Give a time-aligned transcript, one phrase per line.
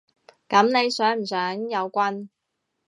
[0.49, 2.27] 噉你想唔想有棍？